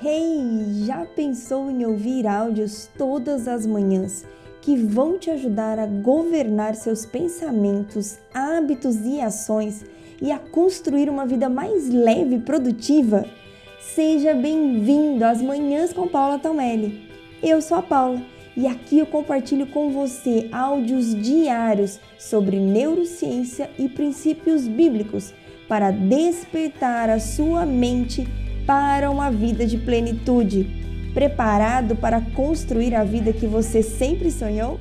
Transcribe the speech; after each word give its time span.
Hey, 0.00 0.84
já 0.86 1.04
pensou 1.04 1.68
em 1.68 1.84
ouvir 1.84 2.24
áudios 2.24 2.88
todas 2.96 3.48
as 3.48 3.66
manhãs 3.66 4.24
que 4.60 4.76
vão 4.76 5.18
te 5.18 5.28
ajudar 5.28 5.76
a 5.76 5.86
governar 5.86 6.76
seus 6.76 7.04
pensamentos, 7.04 8.16
hábitos 8.32 9.04
e 9.04 9.20
ações 9.20 9.84
e 10.22 10.30
a 10.30 10.38
construir 10.38 11.10
uma 11.10 11.26
vida 11.26 11.48
mais 11.48 11.88
leve 11.88 12.36
e 12.36 12.40
produtiva? 12.40 13.26
Seja 13.80 14.34
bem-vindo 14.34 15.24
às 15.24 15.42
Manhãs 15.42 15.92
com 15.92 16.06
Paula 16.06 16.38
Tomelli. 16.38 17.10
Eu 17.42 17.60
sou 17.60 17.78
a 17.78 17.82
Paula 17.82 18.22
e 18.56 18.68
aqui 18.68 19.00
eu 19.00 19.06
compartilho 19.06 19.66
com 19.66 19.90
você 19.90 20.48
áudios 20.52 21.12
diários 21.12 21.98
sobre 22.16 22.60
neurociência 22.60 23.68
e 23.76 23.88
princípios 23.88 24.68
bíblicos 24.68 25.34
para 25.66 25.90
despertar 25.90 27.10
a 27.10 27.18
sua 27.18 27.66
mente 27.66 28.28
para 28.68 29.10
uma 29.10 29.30
vida 29.30 29.64
de 29.64 29.78
plenitude. 29.78 30.68
Preparado 31.14 31.96
para 31.96 32.20
construir 32.32 32.94
a 32.94 33.02
vida 33.02 33.32
que 33.32 33.46
você 33.46 33.82
sempre 33.82 34.30
sonhou? 34.30 34.78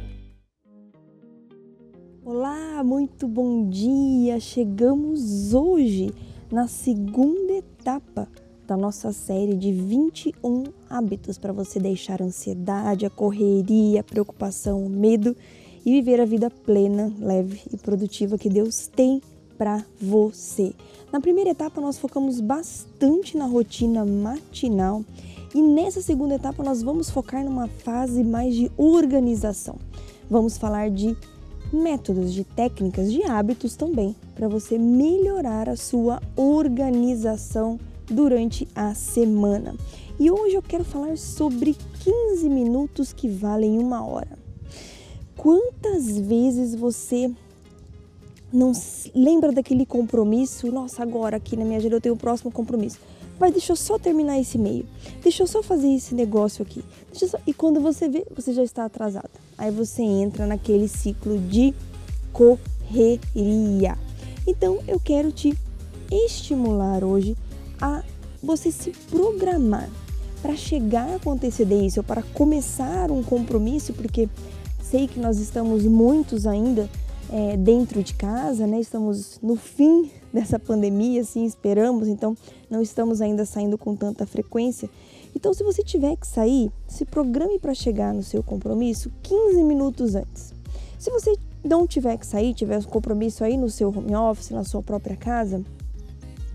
Olá, 2.22 2.84
muito 2.84 3.26
bom 3.30 3.70
dia! 3.70 4.42
Chegamos 4.42 5.54
hoje 5.54 6.12
na 6.52 6.68
segunda 6.68 7.54
etapa 7.54 8.28
da 8.68 8.76
nossa 8.76 9.14
série 9.14 9.56
de 9.56 9.72
21 9.72 10.66
hábitos 10.90 11.38
para 11.38 11.54
você 11.54 11.80
deixar 11.80 12.22
a 12.22 12.26
ansiedade, 12.26 13.06
a 13.06 13.10
correria, 13.10 14.02
a 14.02 14.04
preocupação, 14.04 14.86
o 14.86 14.90
medo 14.90 15.34
e 15.86 15.94
viver 15.94 16.20
a 16.20 16.26
vida 16.26 16.50
plena, 16.50 17.10
leve 17.18 17.62
e 17.72 17.78
produtiva 17.78 18.38
que 18.38 18.50
Deus 18.50 18.88
tem 18.88 19.22
para 19.58 19.84
você. 20.02 20.74
Na 21.12 21.20
primeira 21.20 21.50
etapa, 21.50 21.82
nós 21.82 21.98
focamos 21.98 22.40
bastante 22.40 23.38
na 23.38 23.46
rotina 23.46 24.06
matinal 24.06 25.04
e 25.56 25.62
nessa 25.62 26.02
segunda 26.02 26.36
etapa, 26.36 26.64
nós 26.64 26.84
vamos 26.84 27.10
focar 27.10 27.44
numa 27.44 27.68
fase 27.68 28.24
mais 28.24 28.54
de 28.54 28.72
organização. 28.78 29.78
Vamos 30.30 30.58
falar 30.58 30.90
de 30.90 31.16
métodos, 31.72 32.34
de 32.34 32.44
técnicas, 32.44 33.12
de 33.12 33.24
hábitos 33.24 33.76
também 33.76 34.16
para 34.36 34.48
você 34.48 34.78
melhorar 34.78 35.68
a 35.70 35.76
sua 35.76 36.22
organização 36.36 37.80
durante 38.06 38.68
a 38.76 38.94
semana. 38.94 39.76
E 40.20 40.30
hoje 40.30 40.56
eu 40.56 40.62
quero 40.62 40.84
falar 40.84 41.18
sobre 41.18 41.76
15 42.04 42.50
minutos 42.50 43.14
que 43.14 43.28
valem 43.28 43.80
uma 43.80 44.06
hora. 44.06 44.38
Quantas 45.36 46.18
vezes 46.18 46.76
você 46.76 47.32
não 48.52 48.72
lembra 49.14 49.52
daquele 49.52 49.86
compromisso, 49.86 50.72
nossa, 50.72 51.04
agora 51.04 51.38
aqui 51.38 51.56
na 51.56 51.66
minha 51.66 51.78
agenda 51.78 51.96
eu 51.96 52.02
tenho 52.02 52.16
o 52.16 52.18
próximo 52.18 52.52
compromisso. 52.52 53.00
Vai, 53.40 53.52
deixa 53.52 53.74
eu 53.74 53.76
só 53.76 54.00
terminar 54.00 54.40
esse 54.40 54.58
e-mail. 54.58 54.86
Deixa 55.22 55.44
eu 55.44 55.48
só 55.48 55.62
fazer 55.62 55.94
esse 55.94 56.16
negócio 56.16 56.64
aqui. 56.64 56.84
Só... 57.14 57.38
E 57.46 57.54
quando 57.54 57.80
você 57.80 58.10
vê, 58.10 58.26
você 58.36 58.52
já 58.52 58.64
está 58.64 58.86
atrasado. 58.86 59.30
Aí 59.58 59.70
você 59.70 60.02
entra 60.02 60.48
naquele 60.48 60.88
ciclo 60.88 61.38
de 61.38 61.74
correria. 62.34 63.98
Então 64.48 64.80
eu 64.88 65.00
quero 65.00 65.32
te 65.32 65.56
estimular 66.12 67.04
hoje 67.04 67.38
a 67.80 68.04
você 68.42 68.72
se 68.72 68.92
programar 69.12 69.90
para 70.42 70.56
chegar 70.56 71.20
com 71.20 71.32
antecedência 71.32 72.00
ou 72.00 72.04
para 72.04 72.22
começar 72.22 73.12
um 73.12 73.22
compromisso, 73.22 73.94
porque 73.94 74.30
sei 74.82 75.08
que 75.08 75.20
nós 75.20 75.38
estamos 75.40 75.84
muitos 75.84 76.48
ainda 76.48 76.90
é, 77.32 77.58
dentro 77.58 78.04
de 78.04 78.14
casa, 78.14 78.66
né? 78.66 78.80
Estamos 78.80 79.40
no 79.42 79.56
fim 79.56 80.12
dessa 80.34 80.60
pandemia, 80.60 81.22
assim 81.22 81.46
esperamos, 81.46 82.08
então 82.08 82.36
não 82.70 82.82
estamos 82.82 83.22
ainda 83.22 83.46
saindo 83.46 83.78
com 83.78 83.96
tanta 83.96 84.26
frequência. 84.26 84.90
Então, 85.36 85.54
se 85.54 85.64
você 85.64 85.84
tiver 85.84 86.16
que 86.16 86.26
sair, 86.26 86.72
se 86.88 87.06
programe 87.06 87.60
para 87.60 87.74
chegar 87.74 88.14
no 88.14 88.24
seu 88.24 88.42
compromisso 88.42 89.12
15 89.22 89.64
minutos 89.64 90.16
antes. 90.16 90.54
Se 90.98 91.12
você 91.12 91.36
não 91.64 91.86
tiver 91.86 92.18
que 92.18 92.26
sair, 92.26 92.54
tiver 92.54 92.80
um 92.80 92.84
compromisso 92.84 93.44
aí 93.44 93.56
no 93.56 93.70
seu 93.70 93.90
home 93.90 94.16
office, 94.16 94.50
na 94.50 94.64
sua 94.64 94.82
própria 94.82 95.16
casa, 95.16 95.62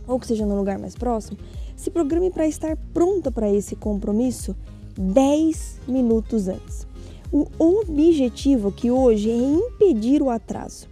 ou 0.06 0.18
que 0.18 0.26
seja 0.26 0.44
no 0.44 0.56
lugar 0.56 0.78
mais 0.78 0.96
próximo, 0.96 1.38
se 1.76 1.90
programe 1.90 2.30
para 2.30 2.46
estar 2.46 2.76
pronta 2.92 3.30
para 3.30 3.50
esse 3.50 3.76
compromisso 3.76 4.56
10 4.96 5.80
minutos 5.86 6.48
antes. 6.48 6.91
O 7.32 7.46
objetivo 7.58 8.68
aqui 8.68 8.90
hoje 8.90 9.30
é 9.30 9.34
impedir 9.34 10.20
o 10.20 10.28
atraso. 10.28 10.86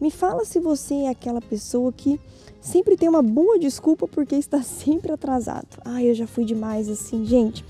Me 0.00 0.10
fala 0.10 0.42
se 0.42 0.58
você 0.58 0.94
é 0.94 1.10
aquela 1.10 1.42
pessoa 1.42 1.92
que 1.92 2.18
sempre 2.62 2.96
tem 2.96 3.10
uma 3.10 3.20
boa 3.20 3.58
desculpa 3.58 4.08
porque 4.08 4.34
está 4.34 4.62
sempre 4.64 5.12
atrasado. 5.12 5.68
Ah, 5.84 6.02
eu 6.02 6.14
já 6.14 6.26
fui 6.26 6.46
demais 6.46 6.88
assim, 6.88 7.26
gente. 7.26 7.62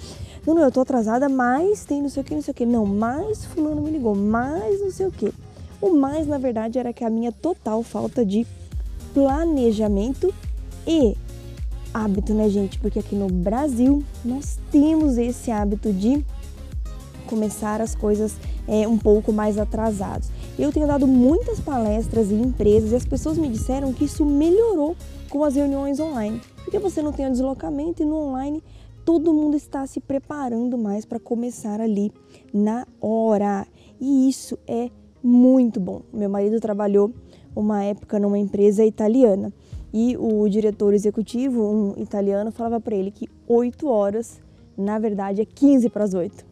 Não, 0.47 0.55
não, 0.55 0.63
eu 0.63 0.71
tô 0.71 0.81
atrasada, 0.81 1.29
mas 1.29 1.85
tem 1.85 2.01
não 2.01 2.09
sei 2.09 2.23
o 2.23 2.25
que, 2.25 2.35
não 2.35 2.43
sei 2.43 2.53
o 2.53 2.55
que. 2.55 2.65
Não, 2.65 2.87
mais 2.87 3.45
fulano 3.45 3.83
me 3.83 3.91
ligou, 3.91 4.15
mais 4.15 4.81
não 4.81 4.91
sei 4.93 5.07
o 5.07 5.11
que. 5.11 5.33
O 5.81 5.91
mais, 5.91 6.29
na 6.29 6.39
verdade, 6.39 6.79
era 6.79 6.93
que 6.93 7.05
a 7.05 7.11
minha 7.11 7.33
total 7.33 7.83
falta 7.83 8.25
de 8.25 8.47
planejamento 9.13 10.33
e 10.87 11.17
hábito, 11.93 12.33
né, 12.35 12.49
gente? 12.49 12.79
Porque 12.79 13.01
aqui 13.01 13.17
no 13.17 13.27
Brasil 13.27 14.05
nós 14.25 14.61
temos 14.71 15.19
esse 15.19 15.51
hábito 15.51 15.93
de 15.93 16.25
começar 17.33 17.81
as 17.81 17.95
coisas 17.95 18.37
é, 18.69 18.87
um 18.87 18.99
pouco 18.99 19.33
mais 19.33 19.57
atrasados. 19.57 20.29
Eu 20.59 20.71
tenho 20.71 20.87
dado 20.87 21.07
muitas 21.07 21.59
palestras 21.59 22.31
em 22.31 22.43
empresas 22.43 22.93
e 22.93 22.95
as 22.95 23.07
pessoas 23.07 23.39
me 23.39 23.49
disseram 23.49 23.91
que 23.95 24.05
isso 24.05 24.23
melhorou 24.23 24.95
com 25.31 25.43
as 25.43 25.55
reuniões 25.55 25.99
online, 25.99 26.43
porque 26.63 26.79
você 26.79 27.01
não 27.01 27.11
tem 27.11 27.27
o 27.27 27.33
deslocamento 27.33 28.03
e 28.03 28.07
no 28.07 28.17
online 28.17 28.63
todo 29.03 29.33
mundo 29.33 29.57
está 29.57 29.87
se 29.87 29.99
preparando 29.99 30.77
mais 30.77 31.07
para 31.07 31.19
começar 31.19 31.81
ali 31.81 32.13
na 32.53 32.87
hora. 33.01 33.67
E 33.99 34.29
isso 34.29 34.59
é 34.69 34.91
muito 35.23 35.81
bom. 35.81 36.03
Meu 36.13 36.29
marido 36.29 36.61
trabalhou 36.61 37.15
uma 37.57 37.83
época 37.83 38.19
numa 38.19 38.39
empresa 38.39 38.85
italiana 38.85 39.51
e 39.91 40.19
o 40.19 40.47
diretor 40.51 40.93
executivo, 40.93 41.63
um 41.63 41.95
italiano, 41.97 42.53
falava 42.53 42.79
para 42.79 42.95
ele 42.95 43.11
que 43.11 43.27
8 43.49 43.89
horas, 43.89 44.39
na 44.77 44.99
verdade, 44.99 45.41
é 45.41 45.47
15 45.47 45.89
para 45.89 46.05
as 46.05 46.13
8. 46.13 46.52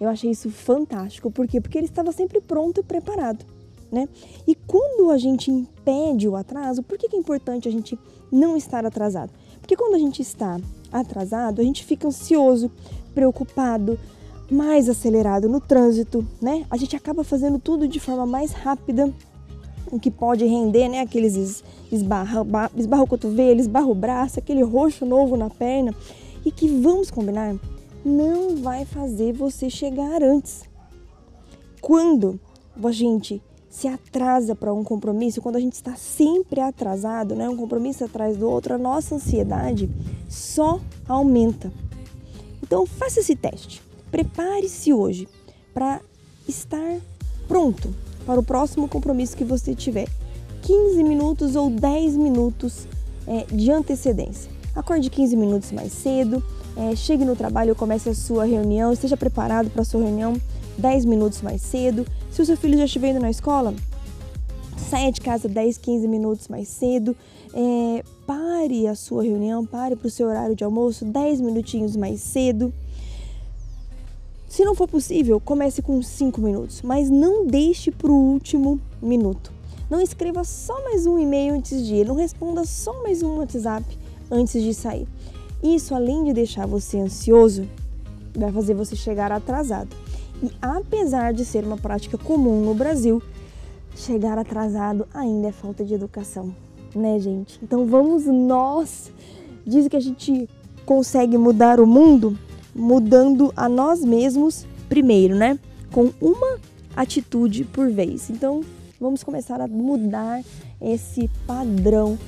Eu 0.00 0.08
achei 0.08 0.30
isso 0.30 0.50
fantástico. 0.50 1.30
Por 1.30 1.46
quê? 1.46 1.60
Porque 1.60 1.78
ele 1.78 1.86
estava 1.86 2.12
sempre 2.12 2.40
pronto 2.40 2.80
e 2.80 2.82
preparado. 2.82 3.44
Né? 3.90 4.08
E 4.46 4.54
quando 4.54 5.10
a 5.10 5.18
gente 5.18 5.50
impede 5.50 6.28
o 6.28 6.34
atraso, 6.34 6.82
por 6.82 6.98
que, 6.98 7.08
que 7.08 7.16
é 7.16 7.18
importante 7.18 7.68
a 7.68 7.70
gente 7.70 7.98
não 8.30 8.56
estar 8.56 8.84
atrasado? 8.84 9.30
Porque 9.60 9.76
quando 9.76 9.94
a 9.94 9.98
gente 9.98 10.20
está 10.20 10.60
atrasado, 10.92 11.60
a 11.60 11.64
gente 11.64 11.84
fica 11.84 12.08
ansioso, 12.08 12.70
preocupado, 13.14 13.98
mais 14.50 14.88
acelerado 14.88 15.48
no 15.48 15.60
trânsito, 15.60 16.26
né? 16.40 16.66
A 16.70 16.76
gente 16.76 16.94
acaba 16.96 17.24
fazendo 17.24 17.58
tudo 17.58 17.88
de 17.88 17.98
forma 17.98 18.26
mais 18.26 18.52
rápida, 18.52 19.12
o 19.90 19.98
que 19.98 20.10
pode 20.10 20.44
render, 20.44 20.88
né? 20.88 21.00
Aqueles 21.00 21.62
esbarra, 21.90 22.44
esbarra 22.76 23.02
o 23.02 23.06
cotovelo, 23.06 23.60
esbarra 23.60 23.86
o 23.86 23.94
braço, 23.94 24.38
aquele 24.38 24.62
roxo 24.62 25.06
novo 25.06 25.36
na 25.36 25.48
perna. 25.48 25.94
E 26.44 26.50
que 26.50 26.68
vamos 26.68 27.10
combinar, 27.10 27.54
não 28.04 28.56
vai 28.56 28.84
fazer 28.84 29.32
você 29.32 29.70
chegar 29.70 30.22
antes. 30.22 30.64
Quando 31.80 32.38
a 32.82 32.92
gente 32.92 33.42
se 33.70 33.88
atrasa 33.88 34.54
para 34.54 34.72
um 34.72 34.84
compromisso, 34.84 35.42
quando 35.42 35.56
a 35.56 35.60
gente 35.60 35.72
está 35.72 35.96
sempre 35.96 36.60
atrasado, 36.60 37.34
né, 37.34 37.48
um 37.48 37.56
compromisso 37.56 38.04
atrás 38.04 38.36
do 38.36 38.48
outro, 38.48 38.74
a 38.74 38.78
nossa 38.78 39.16
ansiedade 39.16 39.90
só 40.28 40.80
aumenta. 41.08 41.72
Então 42.62 42.86
faça 42.86 43.20
esse 43.20 43.34
teste. 43.34 43.82
Prepare-se 44.10 44.92
hoje 44.92 45.26
para 45.72 46.00
estar 46.46 47.00
pronto 47.48 47.92
para 48.24 48.38
o 48.38 48.44
próximo 48.44 48.88
compromisso 48.88 49.36
que 49.36 49.44
você 49.44 49.74
tiver. 49.74 50.08
15 50.62 51.02
minutos 51.02 51.56
ou 51.56 51.68
10 51.68 52.16
minutos 52.16 52.86
é, 53.26 53.44
de 53.52 53.70
antecedência. 53.70 54.53
Acorde 54.74 55.08
15 55.08 55.36
minutos 55.36 55.70
mais 55.70 55.92
cedo, 55.92 56.42
é, 56.76 56.96
chegue 56.96 57.24
no 57.24 57.36
trabalho, 57.36 57.76
comece 57.76 58.08
a 58.08 58.14
sua 58.14 58.44
reunião, 58.44 58.92
esteja 58.92 59.16
preparado 59.16 59.70
para 59.70 59.82
a 59.82 59.84
sua 59.84 60.02
reunião 60.02 60.34
10 60.76 61.04
minutos 61.04 61.40
mais 61.42 61.62
cedo. 61.62 62.04
Se 62.32 62.42
o 62.42 62.46
seu 62.46 62.56
filho 62.56 62.76
já 62.76 62.84
estiver 62.84 63.10
indo 63.10 63.20
na 63.20 63.30
escola, 63.30 63.72
saia 64.90 65.12
de 65.12 65.20
casa 65.20 65.48
10, 65.48 65.78
15 65.78 66.08
minutos 66.08 66.48
mais 66.48 66.66
cedo. 66.66 67.16
É, 67.54 68.04
pare 68.26 68.88
a 68.88 68.96
sua 68.96 69.22
reunião, 69.22 69.64
pare 69.64 69.94
para 69.94 70.08
o 70.08 70.10
seu 70.10 70.26
horário 70.26 70.56
de 70.56 70.64
almoço 70.64 71.04
10 71.04 71.40
minutinhos 71.40 71.94
mais 71.94 72.20
cedo. 72.20 72.74
Se 74.48 74.64
não 74.64 74.74
for 74.74 74.88
possível, 74.88 75.40
comece 75.40 75.82
com 75.82 76.02
5 76.02 76.40
minutos, 76.40 76.82
mas 76.82 77.08
não 77.08 77.46
deixe 77.46 77.92
para 77.92 78.10
o 78.10 78.32
último 78.32 78.80
minuto. 79.00 79.52
Não 79.88 80.00
escreva 80.00 80.42
só 80.42 80.82
mais 80.82 81.06
um 81.06 81.16
e-mail 81.16 81.54
antes 81.54 81.86
de 81.86 81.94
ir, 81.94 82.06
não 82.06 82.16
responda 82.16 82.64
só 82.64 83.02
mais 83.02 83.22
um 83.22 83.38
WhatsApp 83.38 83.84
antes 84.34 84.62
de 84.62 84.74
sair. 84.74 85.06
Isso, 85.62 85.94
além 85.94 86.24
de 86.24 86.32
deixar 86.32 86.66
você 86.66 86.98
ansioso, 86.98 87.66
vai 88.36 88.52
fazer 88.52 88.74
você 88.74 88.96
chegar 88.96 89.32
atrasado. 89.32 89.94
E 90.42 90.50
apesar 90.60 91.32
de 91.32 91.44
ser 91.44 91.64
uma 91.64 91.76
prática 91.76 92.18
comum 92.18 92.62
no 92.62 92.74
Brasil, 92.74 93.22
chegar 93.96 94.36
atrasado 94.36 95.06
ainda 95.14 95.48
é 95.48 95.52
falta 95.52 95.84
de 95.84 95.94
educação, 95.94 96.54
né, 96.94 97.18
gente? 97.18 97.58
Então 97.62 97.86
vamos 97.86 98.26
nós. 98.26 99.10
Diz 99.66 99.88
que 99.88 99.96
a 99.96 100.00
gente 100.00 100.48
consegue 100.84 101.38
mudar 101.38 101.80
o 101.80 101.86
mundo 101.86 102.36
mudando 102.74 103.52
a 103.56 103.68
nós 103.68 104.04
mesmos 104.04 104.66
primeiro, 104.88 105.34
né? 105.34 105.58
Com 105.92 106.10
uma 106.20 106.58
atitude 106.96 107.64
por 107.64 107.90
vez. 107.90 108.28
Então, 108.30 108.62
vamos 109.00 109.22
começar 109.22 109.60
a 109.60 109.68
mudar 109.68 110.42
esse 110.80 111.30
padrão, 111.46 112.18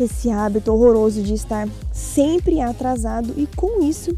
esse 0.00 0.30
hábito 0.30 0.72
horroroso 0.72 1.22
de 1.22 1.34
estar 1.34 1.68
sempre 1.92 2.60
atrasado 2.60 3.34
e 3.36 3.46
com 3.46 3.82
isso 3.82 4.16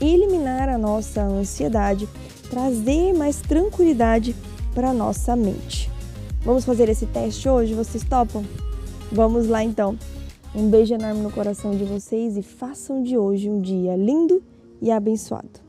eliminar 0.00 0.68
a 0.68 0.78
nossa 0.78 1.22
ansiedade, 1.22 2.08
trazer 2.50 3.12
mais 3.12 3.40
tranquilidade 3.40 4.34
para 4.74 4.92
nossa 4.92 5.34
mente. 5.34 5.90
Vamos 6.42 6.64
fazer 6.64 6.88
esse 6.88 7.06
teste 7.06 7.48
hoje? 7.48 7.74
Vocês 7.74 8.04
topam? 8.04 8.44
Vamos 9.10 9.48
lá 9.48 9.64
então. 9.64 9.98
Um 10.54 10.70
beijo 10.70 10.94
enorme 10.94 11.20
no 11.20 11.30
coração 11.30 11.72
de 11.72 11.84
vocês 11.84 12.36
e 12.36 12.42
façam 12.42 13.02
de 13.02 13.18
hoje 13.18 13.50
um 13.50 13.60
dia 13.60 13.96
lindo 13.96 14.42
e 14.80 14.90
abençoado. 14.90 15.65